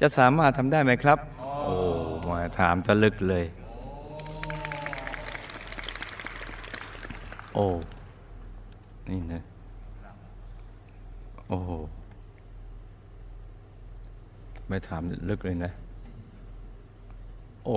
[0.00, 1.18] จะสามารถทำได้ไหมครับ
[1.64, 1.74] โอ้
[2.28, 3.44] มาถามตะลึกเลย
[7.54, 7.66] โอ้
[9.08, 9.42] นี่นะ
[11.48, 11.58] โอ้
[14.68, 15.72] ไม่ถามลึกเลยนะ
[17.64, 17.76] โอ้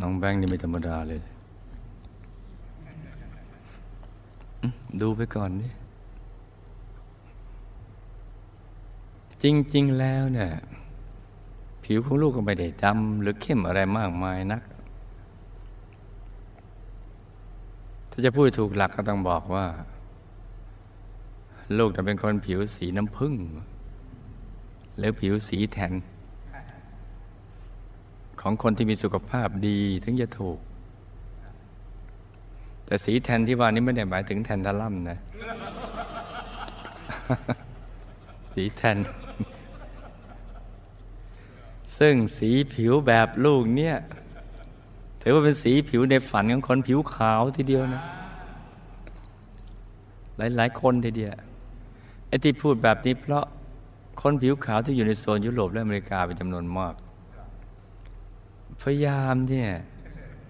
[0.00, 1.20] น้องแบงค์นี่ไม่ธรรมดาเลย
[5.00, 5.72] ดูไปก่อนนี่
[9.42, 10.52] จริง ๆ แล้วเนี่ย
[11.84, 14.62] ผิวของลูกก็ไม่ได้ดำหรือเข้มอะไรมากมายนัก
[18.10, 19.66] ถ้าจะพูดถูกหลักก็ต้องบอกว่า
[21.78, 23.34] ลูกจะเป็นคนผิวสีน้ำผึ้ง
[24.96, 25.92] หรือผิวสีแทน
[28.40, 30.58] ของคนที่มีสุขภาพดีถึงจะถูก
[32.94, 35.18] แต่สีแทนที่ว่านี้ไม่ได้หมายถึงแทนทลัมนะ
[38.54, 38.96] สีแทน
[41.98, 43.96] ซึ่งสีผิวแบบลูกเนี่ย
[45.22, 48.02] ถือว่าเป็นสีผิวในฝันของคนผิวขาวทีเดียวนะ
[50.36, 51.32] หลาย ๆ คนทีเดียว
[52.28, 53.44] ไอ้ที่พูดแบบนี้เพราะ
[54.22, 56.94] คนผิวขาวที่อยู่ในโซนยุโรปและอเมริกาเป็นจำนวนมาก
[58.82, 59.68] พยายามเนี่ย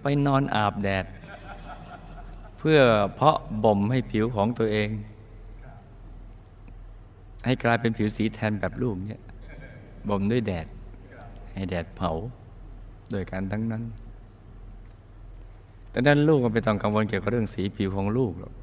[0.01, 1.05] ไปนอนอาบแดด
[2.69, 2.83] พื่อ
[3.15, 4.89] เพาะบ่มให้ผิวของตัวเอง
[7.45, 9.21] ให้กลายเป็นผิวสีแทนแบบลูกเนี่ย
[10.09, 10.67] บ่มด้วยแดด
[11.53, 12.11] ให้แดดเผา
[13.11, 13.83] โดยการทั้งนั้น
[15.91, 18.53] แต่นั้นลูกก็ไม่ต้องกังวลเกี่ยวกับเรื่องสีผิวของลูกหรอก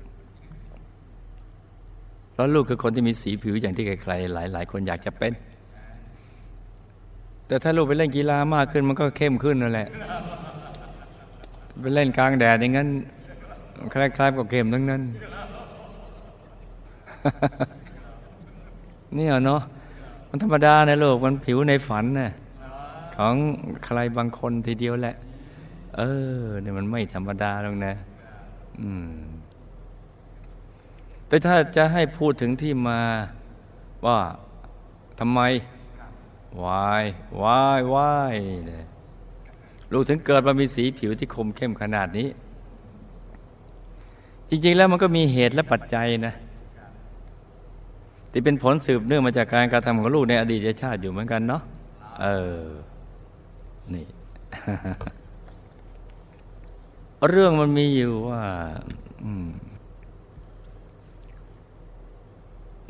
[2.32, 5.32] เพราะลูกคือคนที่มีสีผิวอย่างที่ใครๆหลาย ๆ คนอยากจะเป็น
[7.46, 9.88] แต่ถ้าลูกไปเล่นกีฬามากขึ้นมันก็เข้มขึ้นนั่นแหละ
[11.80, 12.90] ไปเล่นกลางแดดอย่างนั้น
[13.92, 15.02] คล้ายๆกับเกมทั้งนั้น
[19.14, 19.60] เนี่ยเนาะ
[20.28, 22.30] มันธรรมดาในโลกมันผิวในฝันนะ
[23.16, 23.34] ของ
[23.84, 25.16] ใครบางคนทีเดียวแหละ
[25.96, 26.02] เอ
[26.40, 27.94] อเนี่ยมันไม่ธรรมดาหรอกนะ
[28.80, 29.14] อืม
[31.26, 33.00] แต่ถ้าจะให้พูดถึงที่มา
[34.06, 34.18] ว่า
[35.18, 35.40] ทำไม
[36.64, 37.04] วาย
[37.42, 38.36] วายวาย
[39.92, 42.28] ลูกถึงเกิดมามีสีผิวที่คมเข้มขนาดนี้
[44.54, 46.34] จริง ๆ แล้วมันก็มีเหตุและปัจจัยนะ
[48.32, 51.62] ที่เป็นผลสืบเนื่องมาจากการกระทำของลูกในอดีตชาติอยู่เหมือนกันเนาะ
[52.22, 52.26] เอ
[52.60, 52.66] อ
[53.94, 54.06] นี่
[57.28, 58.42] เรื่องมันมีอยู่ว่า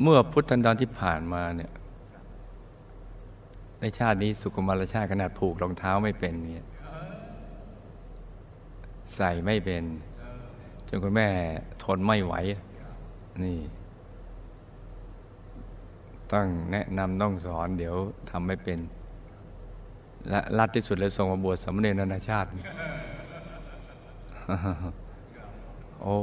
[0.01, 1.71] เมื่อพุทธันดรที่ผ่านมาเนี่ย
[3.81, 6.67] ในชาตินี้สุขุมารชาติขนาดผูกรองเท้าไม่เป็นเนี่ย
[9.15, 9.83] ใส่ไม่เป็น
[10.95, 11.27] นคุณแม่
[11.83, 12.33] ทนไม่ไหว
[13.43, 13.57] นี่
[16.31, 17.95] ต้องแนะนำต้องสอนเดี๋ยว
[18.29, 18.79] ทำไม่เป็น
[20.29, 22.49] และรัดที่สุดเลยส่งมาบวชสมเด็จนานาชาติ
[26.01, 26.15] โอ้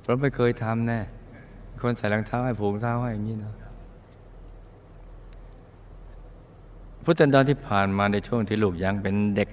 [0.00, 1.00] เพราะไม่เคยทำแน่
[1.82, 3.52] คนใส่รองเท้าให้ผูกเท้าให้อย่างนี้นะ
[7.04, 9.48] พุทธันดรที่ผ่านมาในช่วงที่ลูกยังเป็นเด็ก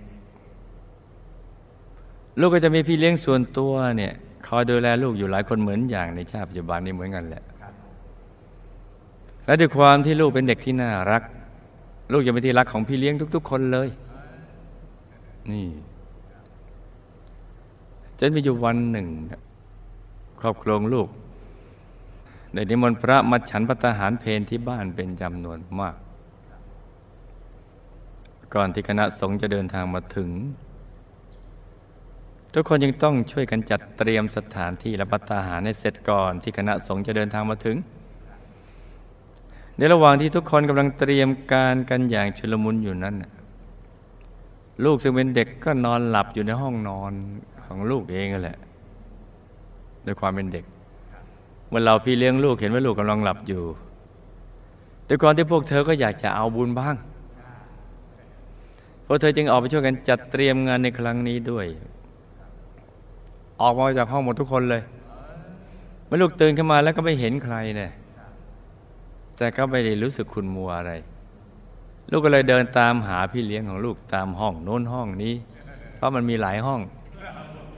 [2.39, 4.13] ลูกก็จะมีพี่เลี้ยงส่วนตัวเนี่ย
[4.47, 7.43] คอยดูแลลูกอยู่หลายคนเหมือนอย่างในชาติปัจจุบันนี้เหมือนกันแหละ
[9.45, 11.23] และด้วยความที่ลูกเป็นเด็กที่น่ารัก
[12.11, 13.89] ลูกจะเป็นที่รักของพี่เลี้ยงทุก ๆ คนเลย
[15.51, 15.67] นี่
[18.19, 19.07] จนมีอยู่วันหนึ่ง
[20.39, 21.07] ครอบครัวลูก
[22.53, 25.95] ได้นิมนต์พระมาฉันพระทหารเพนที่บ้านเป็นจำนวนมาก
[28.53, 30.29] ก่อนที่คณะสงฆ์จะเดินทางมาถึง
[32.59, 37.77] ทุกคนยังต้องช่วยกันจัดเตรียมสถานที่รับประทานอาหารให้เสร็จก่อนที่คณะสงฆ์จะเดินทางมาถึง
[39.77, 43.15] ในระหว่างที่ทุกคนกำลังเตรียมการกันอย่างชุลมุนอยู่นั้น
[44.85, 47.11] ลูกซึ่งเป็นเด็กก็นอนหลับอยู่ในห้องนอน
[47.65, 48.57] ของลูกเองแหละ
[50.05, 50.65] ด้วยความเป็นเด็ก
[51.69, 53.63] เมื่อเราพี่เลี้ยงลูกเห็นว่าลูกกำลังหลับอยู่
[55.07, 56.95] ด้วยความที่พวกเธอก็อยากจะเอาบุญบ้าง
[59.05, 61.67] พวกเธอจึงออกไปช่วยกันจัดเตรียมงานในครั้งนี้ด้วย
[63.61, 64.81] ออกมาจากห้องหมดทุกคนเลย
[66.05, 67.91] เมื่อลูกตื่นขึ้นมาแล้วก็ไม่เห็นใครเนี่ย
[69.37, 70.91] แต่ก็ไม่ได้รู้สึกคุณมัวอะไร
[72.11, 75.33] ลูกก็เลยเดินตามหาพี่เลี้ยงของลูกตามห้องโน้นห้องนี้
[75.95, 76.81] เพราะมันมีหลายห้อง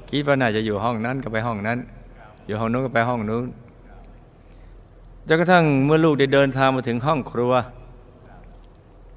[0.09, 1.77] คิดว่าน่าจะอยู่ห้องนั้นก็ไปห้องนั้น
[2.45, 3.45] อยู่ห้องนู้นก็ไปห้องนู้น
[5.27, 7.53] จนกระทั่งเมื่อลูกได้เดินทางมาถึงห้องครัว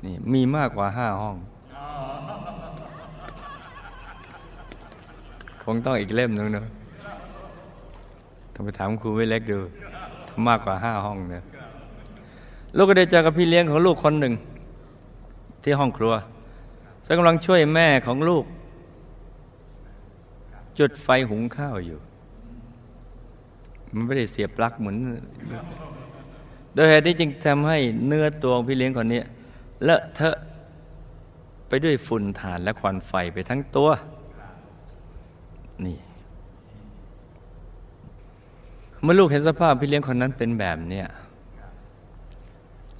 [0.05, 1.37] นี่มีมากกว่าห้าห้อง
[5.73, 6.67] งต้องอีกเล่มนึงเนอะ
[8.55, 9.59] ต้องไปถามครูไว้เล็กดู
[10.29, 11.45] ทำมากกว่าห้าห้องเนี่ย
[12.77, 14.35] ลูกก็ได้เจอกับพี่เลี้ยงของลูกคนหนึ่ง
[15.63, 16.15] ที่ห้องครัว
[17.07, 18.45] ซึ่งกำลังช่วยแม่ของลูก
[20.79, 21.99] จุดไฟหุงข้าวอยู่
[23.93, 24.97] มันไม่ได้เสียบปลั๊กเหมือน
[26.75, 29.23] โดยเหตุนี้จึงทำให้เนื้อตัวพี่เลี้ยงคนนี้
[29.85, 30.37] เลอะเทอะ
[31.69, 33.91] ไปด้วยฝุ่นถ่านและควันไฟไปทั้งตัว
[35.87, 35.99] นี่
[39.03, 41.07] เมื่อลูกเห็นสภาพพี่เลี้ยงคนนั้นเป็นแบบเนี้ย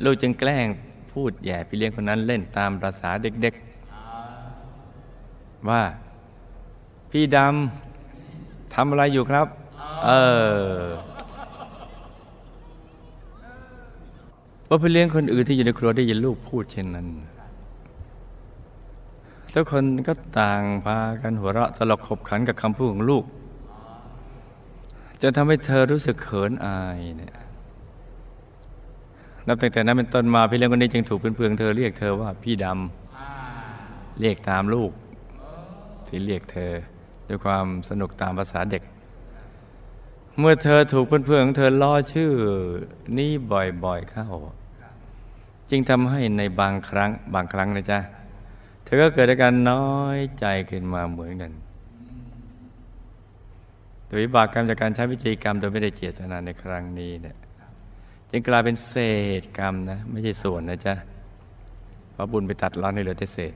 [0.05, 0.67] ลูกจึงแกล้ง
[1.13, 5.83] พูดแย่พี่เลี้ยงคนนั้นเล่นตามภาษาเด็กๆ ว่า
[7.11, 9.47] พี่ดำทำอะไรอยู่ครับ
[10.07, 10.11] เอ
[10.77, 10.83] อ
[14.69, 17.07] ว่าพี่เลี้ยงคนอื่นที่อยู่ในครัวได้ยินลูกพูดเช่นนั้น
[19.55, 23.25] ทุกคนก็ต่างพากันหัวเราะตลกขบขันกับคำพูดของลูก
[25.21, 27.37] จนทำให้เธอรู้สึกเขินอายเนี่ย
[29.47, 34.91] นับตั้งแต่นั้นเป็นต้นมาพี่เลี้ยงคนนี้จึงถูกเพื่อนๆเธอเรียกเธอว่าพี่ดำเรียกตามลูก
[36.07, 36.73] ที่เรียกเธอ
[37.29, 38.83] ด้วยความสนุกตามภาษาเด็ก
[40.39, 42.33] เมื่อเธอถูกเพื่อนๆของเธอล้อชื่อ
[43.17, 44.29] นี้บ่อยๆเข้า
[45.71, 48.01] จึงทำให้ในบางครั้งบางครั้งนะจ๊ะ
[48.85, 51.53] เธอก็เกิดอาการน้อยใจขึ้นมาเหมือนกัน
[54.07, 57.37] โดยวิบากกรรมจากการใช้วิธีกรรมโดยไม่ได้เจตนาในครั้งนี้เนี่ย
[58.31, 58.95] จึงกลายเป็นเศ
[59.41, 60.95] ษกรรมนะ ไม่ใช่ส่วนนะจ๊ะ
[62.13, 63.55] เพราะบุญไปตัดร้อนให้เหลือแต่เศษ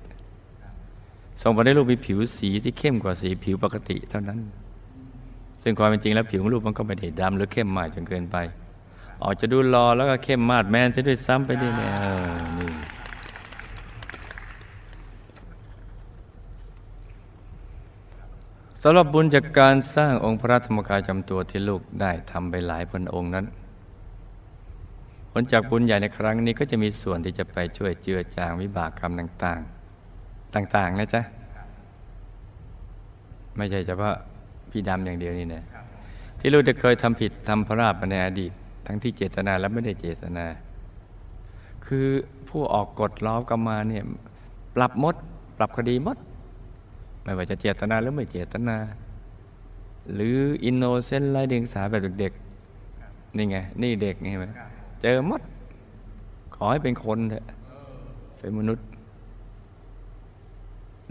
[1.43, 4.41] ส่งผลให้ลูกมีผิวสีที่เข้มกว่าสีผิวปกติเท่านั้น
[5.63, 8.37] ซึ่งความเป็นจริงแล้วผิวของลูกมันก็ไม่ได้ดำหรือเข้มมากจนเกินไป
[9.23, 11.93] ออกจะดูรอแล้วก็เข้มมาดแมนซะด้วยซ้ำไปด้วยเนี่ย
[12.59, 23.47] นี่ำหรับบุญจากการสร้างองค์พระธรรมกายจำตัวที่ลูกได้ทำไปหลายพันองค์นั้น
[25.31, 31.23] ผลจากบุญใหญ่ในครั้งนี้ก็จะมีส่วนที่จะไปช่วยเจือจางวิบากกรรมต่างๆ ต่างๆนะจ๊ะ
[33.57, 34.15] ไม่ใช่เฉพาะ
[34.71, 35.65] พี่ดำอย่างเดียวนี่นะ
[36.41, 38.53] ที่ลูกได้เคยทำผิดทำพระราชมาในอดีต
[38.87, 40.47] ทั้งที่เจตนาและไม่ได้เจตนา
[41.87, 42.07] คือ
[42.49, 44.05] ผู้ออกกฎล้อกรรมาเนี่ย
[44.77, 45.15] ปรับมด
[45.59, 46.17] ปรับคดีมด
[47.27, 48.77] ไม่ว่าจะเจตนาหรือไม่เจตนา
[50.15, 54.47] หรืออินโนเซนต์ไร้เดียงสาแบบเด็กๆนี่ไง นี่เด็กไงไหม
[55.03, 55.43] เจอมด
[56.55, 57.45] ขอให้เป็นคนเถอะ
[58.39, 58.87] เป็นมนุษย์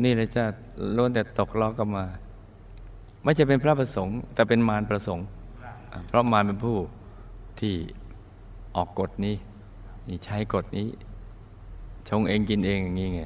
[0.04, 0.44] นี่เลยจะ
[0.98, 2.06] ล้วนแต่ตกล้อกรรมา
[3.24, 5.26] ไม่ใช่เป็นพระประสงค์ แต่เป็นมารประสงค์
[6.08, 6.78] เพราะมารเป็นผู้
[7.60, 7.74] ที่
[8.76, 9.36] ออกกฎนี้
[10.08, 10.88] นี่ใช้กฎนี้
[12.10, 13.24] ชงเองกินเองอย่างนี้ไง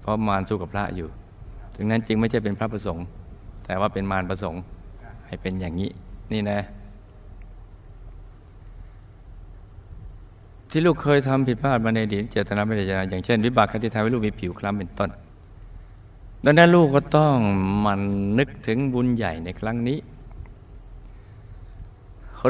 [0.00, 1.08] เพราะมารสู้กับพระอยู่
[1.80, 3.04] ถึงนั้นจึงไม่ใช่เป็นพระประสงค์
[3.64, 4.62] แต่ว่าเป็นมารประสงค์
[5.26, 5.90] ให้เป็นอย่างนี้
[6.32, 6.60] นี่นะ
[10.70, 15.10] ที่ลูกเคยทำผิดพลาดมาในอดีตเจตนาไม่ได้เจตนาอย่างเช่น วิบากที่ทำให้ลูกมีผิวคล้ำเป็นต้น
[16.44, 17.36] ดังนั้นลูกก็ต้อง
[17.84, 18.00] มัน
[18.38, 19.98] นึกถึงบุญใหญ่ในครั้งนี้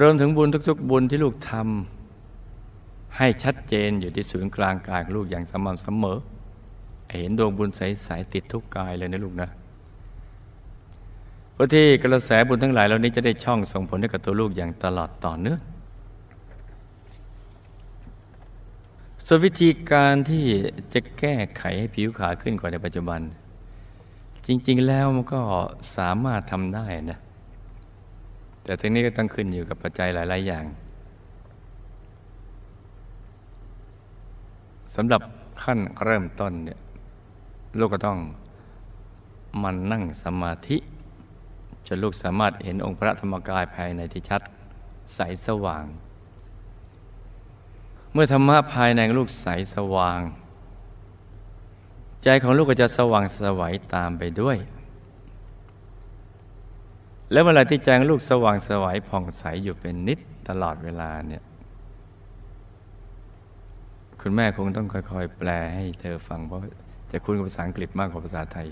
[0.00, 6.18] รวมถึงบุญทุก ๆ บุญที่ลูกทำให้ชัดเจนอยู่ที่ศูนย์กลางกายของลูกอย่างสม่ำเสมอ
[7.12, 9.48] เห็นดวงบุญใสๆติดทุกกายเลยนะลูกนะ
[11.52, 15.60] เพื่อที่กระแสบุญทั้งหลายเหล่านี้จะได้ช่องส่งผลให้กับตัวลูกอย่างตลอดต่อเนื่อง
[19.26, 20.44] ส่วนวิธีการที่
[20.94, 23.20] จะแก้ไขให้ผิวขาวขึ้นกว่าในปัจจุบัน
[24.46, 25.40] จริง ๆ แล้วมันก็
[25.96, 27.18] สามารถทำได้นะ
[28.64, 30.64] แต่ทั้งนี้ก็ต้องขึ้นอยู่กับปัจจัยหลาย ๆ อย่าง
[34.94, 35.22] สำหรับ
[35.62, 36.78] ขั้นเริ่มต้นเนี่ย
[37.78, 38.18] ลูกก็ต้อง
[39.62, 40.76] มันนั่งสมาธิ
[41.86, 44.42] จนลูกสามารถเห็นองค์พระธรรมกายภายในที่ชัด
[45.14, 45.84] ใสสว่าง
[48.12, 50.20] เมื่อธรรมะภายในลูกใสสว่าง
[52.24, 54.56] ใจของลูกก็จะสว่างสวัยตามไปด้วย
[57.32, 61.42] แล้วเวลาที่ใจของลูกสว่างสวัยผ่องใสอยู่เป็นนิดตลอดเวลาเนี่ย
[64.20, 66.60] คุณแม่คงต้องค่อยๆ แปลให้เธอฟังเพราะ
[67.12, 68.68] จะคุ้นกับภาษาอังกฤษมากกว่าภาษาไทย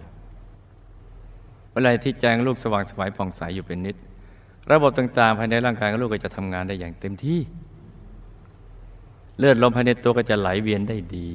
[1.72, 3.96] เวลาที่แจงลูกสว่างสวายผ่องใสอยู่เป็นนิด
[4.70, 7.40] ระบบต่างๆ ภายในร่างกายของลูกก็จะทำงานได้อย่างเต็มที่
[9.38, 11.30] เลือดลมภายในตัวก็จะไหลเวียนได้ดี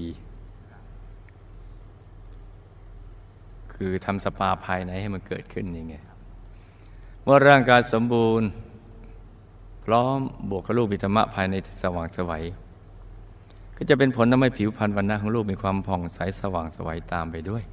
[3.74, 5.96] คือทำสปาภายในให้มันเกิดขึ้นนี่ไง
[7.24, 8.48] เมื่อร่างกายสมบูรณ์
[9.86, 10.18] พร้อม
[10.50, 12.44] บวกกับลูกวิธรรมะภายในสว่างสวัย
[13.84, 17.64] ก็จะเป็นผลทำให้ผิวพรรณวันน้าของลูกมีความผ่องใสสว่างสวัยตามไปด้วย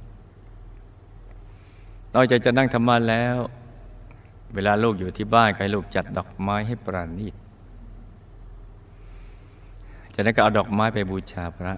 [2.13, 3.37] นอกจากจะนั่งธรรมะแล้ว
[4.53, 7.33] เวลาลูกอยู่ที่บ้านให้ลูกจัดดอกไม้ให้ปราณีต
[10.13, 11.73] จากนั้นก็เอาดอกไม้ไปบูชาพระ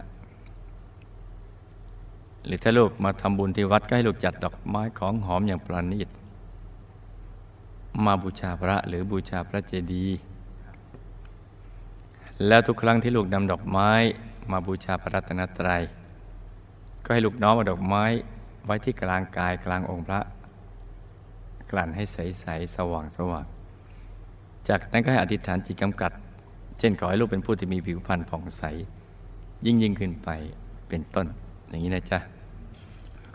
[2.46, 6.10] หรือถ้าลูกมาทำบุญที่วัดก็ให้ลูกจัดดอกไม้ของหอมอย่างปราณีต
[8.06, 10.31] มาบูชาพระหรือบูชาพระเจดีย์
[12.48, 13.92] แล้วทุกครั้งที่ลูกนำดอกไม้
[14.52, 15.82] มาบูชาพระรัตนตรัย
[17.04, 18.04] ก็ให้ลูกน้อมเอาดอกไม้
[18.66, 20.20] ไว้ที่กลางกายกลางองค์พระ
[21.72, 23.46] กลั่นให้ใสๆสว่างสว่าง
[24.68, 26.12] จากนั้นก็ให้อธิษฐานจิตกำกัด
[26.80, 28.64] เช่นขอให้ลูกเป็นผู้ที่มีผิวพรรณผ่องใส
[29.66, 30.30] ยิ่งยิ่งขึ้นไป
[30.90, 31.28] เป็นต้น
[31.68, 32.20] อย่างนี้นะจ๊ะ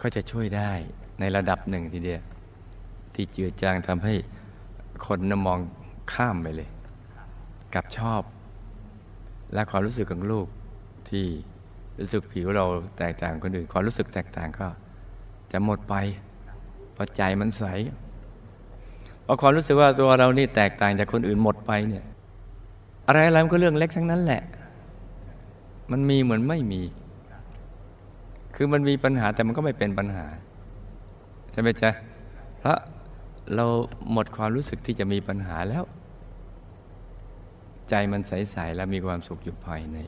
[0.00, 0.72] ก็จะช่วยได้
[1.20, 2.22] ในระดับหนึ่งทีเดียว
[3.14, 4.14] ที่เจือจางทำให้
[5.06, 5.58] คนนมอง
[6.12, 6.68] ข้ามไปเลย
[7.74, 8.22] กับชอบ
[9.52, 10.46] และความรู้สึกของลูก
[11.08, 11.24] ที่
[12.00, 12.66] รู้สึกผิวเรา
[12.98, 14.66] แตกต่างคนอื่นความรู้สึกแตกต่างก็
[15.52, 15.94] จะหมดไป
[16.92, 17.64] เพราะใจมันใส
[19.24, 22.04] พอความรู้สึกว่าตัวเรานี่แตกต่างจากคนอื่นหมดไปเนี่ย
[23.06, 24.42] อะไรอะไรมันก็เรื่องเล็กทั้งนั้นแหละ
[25.90, 26.82] มันมีเหมือนไม่มี
[28.54, 30.24] คือมันมีปัญหาแต่มันก็ไม่เป็นปัญหา
[31.52, 31.90] ใช่ไหมจ๊ะ
[32.58, 32.78] เพราะ
[33.54, 33.66] เรา
[34.12, 35.84] หมดความรู้สึกที่จะมีปัญหาแล้ว
[37.90, 39.98] ใจมันใส ๆ แล้วมีความสุขอยู่ภายใน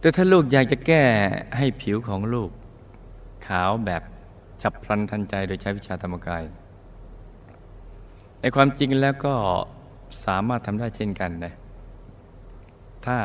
[0.00, 1.04] แต่ถ้าลูกอยากจะแก้
[1.56, 2.50] ให้ผิวของลูก
[3.46, 4.02] ขาวแบบ
[4.62, 6.42] ฉับพลันทันใจโดยใช้วิชาธรรมกาย
[8.40, 9.34] ในความจริงแล้วก็
[10.24, 11.52] สามารถทำได้เช่นกันนะ
[13.04, 13.16] ถ้า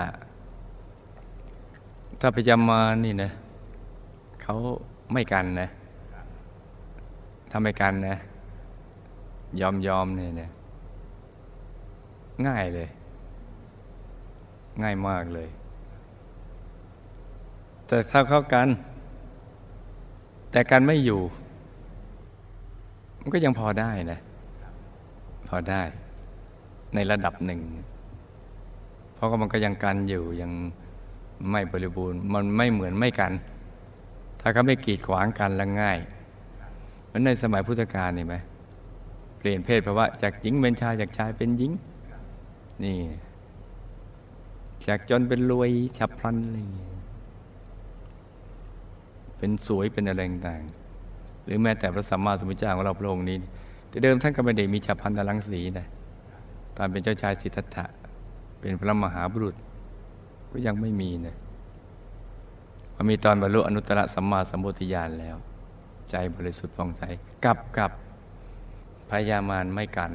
[2.19, 3.32] ถ้าพยามานี่นะ
[4.41, 4.56] เขา
[5.13, 5.69] ไม่กันนะ
[7.52, 8.17] ทำไม่กันนะ
[9.62, 10.49] ยอมยอมเนี่ยนะ
[12.48, 12.89] ง่ายเลย
[14.82, 15.50] ง่ายมากเลย
[17.88, 18.67] แต่ถ้าเข้ากัน
[20.52, 21.22] แต่กันไม่อยู่
[23.19, 24.19] มันก็ยังพอได้นะ
[25.48, 25.82] พอได้
[26.96, 27.62] ในระดับหนึ่ง
[29.13, 30.52] เพราะก็มันก็ยังกันอยู่ยัง
[31.52, 33.34] ไม่บริบูรณ์ มันไม่เหมือนไม่กัน
[34.39, 35.98] ถ้าเขาไม่กีดขวางกันแล้วง่าย
[37.06, 38.36] เหมือนในสมัยพุทธกาลนี่ไหม
[39.38, 41.72] เปลี่ยนเพศเพราะว่าจากหญิงเป็นชายจากชายเป็นหญิง
[42.83, 42.97] นี่
[44.88, 46.91] จากจนเป็นรวยฉับพลันอะไรอย่างเงี้ย
[49.38, 50.62] เป็นสวยเป็นอะไรต่าง
[51.45, 53.38] หรือแม้แต่พระสัมมาสัมพุทธเจ้าของเราพระองค์นี้
[53.89, 55.88] แต่เดิมท่านก็ไม่ได้มีฉับพลันตะลังสีนะ
[56.77, 57.86] ตอนเป็นเจ้าชายสิทธัตถะ
[58.59, 59.55] เป็นพระมหาบุรุษ
[60.51, 61.36] ก็ยังไม่มีนะ
[62.93, 65.36] พอมีตอนบรรลุอนุตตรสัมมาสัมพุทธญาณแล้ว
[66.09, 67.01] ใจบริสุทธิ์ผ่องใส
[67.45, 67.91] กับกับ
[69.09, 70.12] พยามารไม่กัน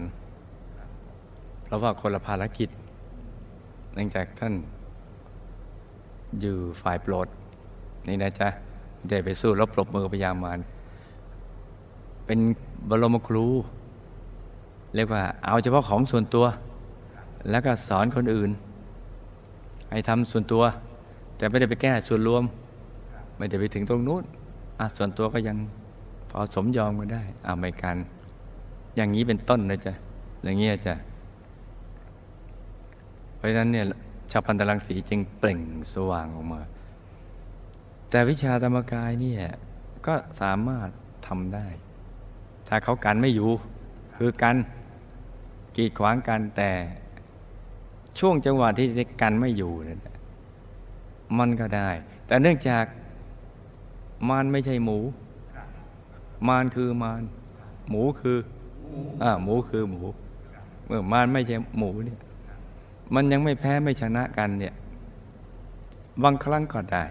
[1.69, 2.69] เพราะว่าคนละภารกิจ
[3.95, 4.55] เนื่องจากท่าน
[6.41, 7.29] อยู่ฝ่ายโปรด
[8.09, 8.49] นี่นะจ๊ะ
[9.09, 10.59] ได้ไปสู้รบปรบมือพยามาร
[12.27, 12.39] เป็น
[12.89, 13.47] บรมครู
[14.95, 16.47] เรียกว่า เอาเฉพาะของส่วนตัว
[17.51, 18.51] แล้วก็สอนคนอื่น
[19.91, 20.63] ให้ทำส่วนตัว
[21.37, 22.43] แต่ไม่ได้ไปแก้ส่วนรวม
[23.37, 24.25] ไม่ได้ไปถึงตรงนู้น
[24.79, 25.57] อะส่วนตัวก็ยัง
[26.31, 27.97] พอสมยอมกันได้อ่าไม่กัน
[28.97, 29.93] อย่างนี้เป็นต้นนะจ๊ะ
[30.45, 30.95] อย่างนี้จะ
[33.39, 33.87] เพราะฉะนั้นเนี่ย
[34.33, 35.61] ชาวพันตรังสีจึงเปล่ง
[35.93, 36.61] สว่างออกมา
[38.11, 39.43] แต่วิชาธรรมกายเนี่ย
[40.07, 40.89] ก็สามารถ
[41.27, 41.67] ทำได้
[42.69, 43.51] ถ้าเขากันไม่อยู่
[44.17, 44.57] คือกัน
[45.77, 46.71] กีดขวางกันแต่
[48.19, 48.87] ช่วงจังหวะที่
[49.23, 50.01] กันไม่อยู่นั่น
[51.39, 51.91] มันก็ได้
[52.27, 52.85] แต่เนื่องจาก
[54.29, 54.99] มารไม่ใช่หมู
[56.49, 57.23] มารคือมาร
[57.89, 58.39] หมูคือ
[59.23, 60.03] อ่าหมูคือหมู
[60.87, 62.19] เมื่อมารไม่ใช่หมูเนี่ย
[63.15, 64.75] มันยังไม่แพ้ไม่ชนะกันเนี่ย
[66.23, 67.05] บางครั้งก็ได้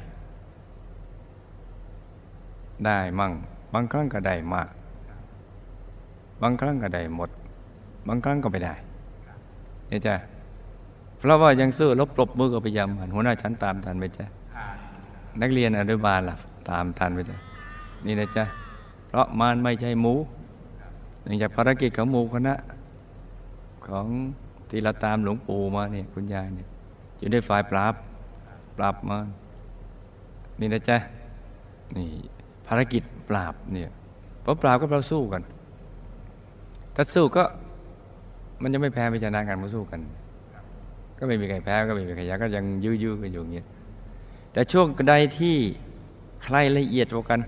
[2.85, 3.33] ได้มั่ง
[3.73, 4.69] บางครั้งก็ได้มาก
[6.41, 7.29] บางครั้งก็ได้หมด
[8.07, 8.73] บางครั้งก็ไม่ได้
[9.87, 10.15] เนี่ยจ้ะ
[11.17, 14.25] เพราะว่ายังสู้ลบปรบมือกับพยายามหัวหน้าชั้นตามทันไหมจ๊ะ
[15.41, 16.35] นักเรียนอนุบาลล่ะ
[16.69, 17.37] ตามทันไหมจ๊ะ
[18.05, 18.43] นี่นะจ๊ะ
[19.07, 20.13] เพราะมันไม่ใช่หมู
[21.23, 22.55] เนื่องจากภารกิจของหมูคณะ
[23.87, 24.05] ของ
[24.69, 26.67] ที่เราตามหลวงปู่มาเนี่ยคุณยายเนี่ย
[27.19, 27.93] อยู่ในฝ่ายปราบ
[28.77, 29.17] ปราบมา
[30.59, 30.97] นี่นะจ๊ะ
[31.95, 32.07] นี่
[32.67, 33.89] ภารกิจปราบเนี่ย
[34.41, 35.41] เพราะปราบก็เราสู้กัน
[36.95, 37.43] ถ้าสู้ก็
[38.61, 39.99] มันจะไม่แพ้ไม่ชนะกันมาสู้กัน
[41.17, 43.65] ก็ไม่มีใครแพ้ก็ไม่มีใครชนะก็ยังยื้อๆกันอยู่อย่างเงี้ย
[44.53, 45.55] แต่ช่วงใดที่
[46.43, 47.39] ใครละเอียดกว่ากัน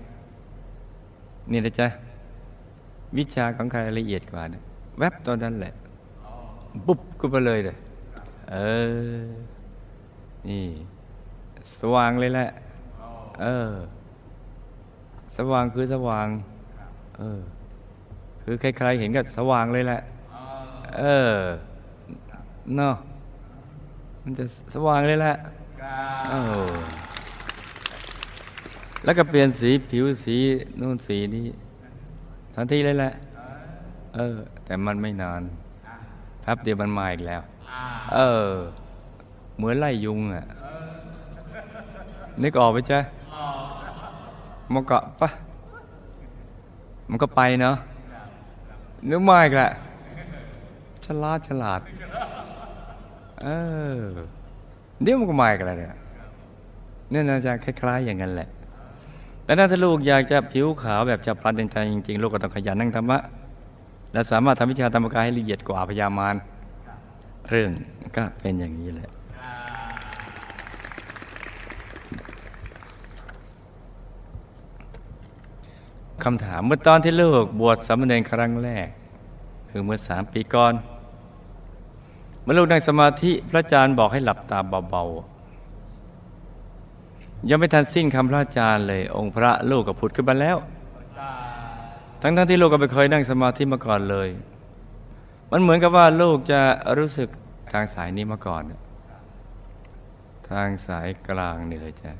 [1.52, 1.88] นี่นะจ๊ะ
[3.16, 4.62] วิชาของใครละเอียดกว่าเนี่ย
[4.98, 5.74] แวบตอนนั้นแหละ
[6.86, 7.76] ปุ๊บก็ไปเลยเลย
[8.52, 8.56] เอ
[9.16, 9.22] อ
[10.48, 10.64] นี่
[11.80, 12.48] สว่างเลยแหละ
[13.42, 13.70] เออ
[15.36, 16.28] สว่างคือสว่าง
[17.18, 17.40] เออ
[18.42, 20.00] คือใครๆเห็นก็สว่างเลยแหละ
[20.98, 21.36] เออ
[22.76, 22.94] เนาะ
[24.22, 25.34] มันจะสว่างเลยแหละ
[26.30, 26.34] เอ
[26.68, 26.72] อ
[29.04, 30.36] แล้วก็เปลี่ยนสีผิวสี
[30.80, 31.46] นู่นสีนี้
[32.54, 33.12] ทันทีเลยแหละ
[34.14, 35.42] เออ แต่มันไม่นาน
[36.42, 37.40] แป๊บเดียวมันมาอีกแล้ว
[38.14, 38.50] เออ
[39.56, 40.46] เหมือนไล่ยุงอะ
[42.42, 43.00] นึกออกไหมจ๊ะ
[44.72, 45.28] มันก็ปะ
[47.10, 47.76] มันก็ไปเนาะ
[49.10, 49.70] นึกมาอีกแหละ
[51.04, 51.80] ฉลาดฉลาด
[53.42, 53.48] เอ
[53.96, 54.00] อ
[55.02, 55.94] เดี๋ยวมันก็มาอีกแล้วเนี่ย
[57.12, 58.48] นี่น่าจะคล้ายๆ อย่างนั้นแหละ
[59.44, 63.18] แต่ถ้าลูกอยากจะผิวขาวแบบจะพลันใจจริงๆลูกก็ต้องขยันนั่งธรรมะ
[64.12, 66.34] และสามารถทำวิชาธรรมกายให้ละเอียดกว่าพยามาร
[67.50, 67.70] เรื่อง
[68.16, 69.10] ก็เป็นอย่างนี้แหละ
[76.24, 78.88] คำถามเมื่อตอนที่ลูกบวชสามเณรครั้งแรก
[79.70, 80.74] คือเมื่อสามปีก่อน
[82.42, 84.58] เมื่อลูกนั่งสมาธิพระอาจารย์บอกให้หลับตา
[84.90, 90.56] เบาๆยังไม่ทันสิ้นคำพระอาจารย์เลย องค์พระลูกก็ผุดขึ้นมาแล้ว
[92.22, 94.28] ทั้งๆทที่ลูกก็ไม่เคยนั่งสมาธิมาก่อนเลย
[95.50, 96.60] มันเหมือนกับว่าลูกจะ
[96.98, 97.28] รู้สึก
[97.72, 98.62] ทางสายนี้มาก่อน
[100.50, 102.12] ทางสายกลางนี่เลยจ้ะ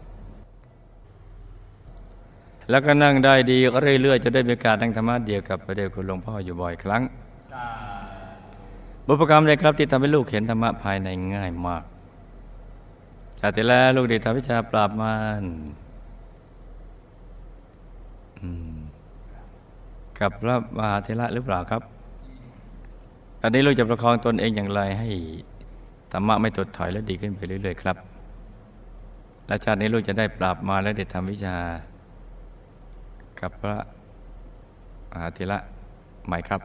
[2.71, 7.03] แล้วก็นั่งได้ดีก็เรื่อยๆ จะได้มีกาสนั่งธรรมะเดียวกับพระเดชคุณหลวงพ่ออยู่บ่อยครั้ง
[9.07, 11.85] บุพกรรมเลยครับที่ทำให้ลูกเห็นธรรมะภายในง่ายมาก
[13.39, 15.45] ชาติแล้วลูกได้ทำวิชาปราบมาร
[18.41, 18.49] อื
[18.79, 18.80] ม
[20.21, 21.83] กับพระมหาเทระหรือเปล่าครับ
[23.43, 25.09] อันนี้ลูกจะประคองตนเองอย่างไรให้
[26.12, 27.97] ธรรมะไม่ตดถอยและดีขึ้นไปเรื่อย ๆ ครับ
[29.47, 31.57] และชาตินี้ลูกจะได้ปราบมาและเด็ดทำวิชา
[33.41, 33.79] กับพระ
[35.11, 35.59] มหาเทระ
[36.27, 36.61] ไหมครับ